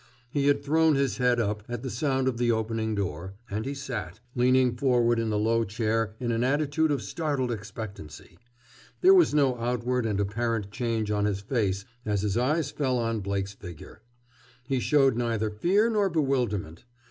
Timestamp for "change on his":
10.71-11.41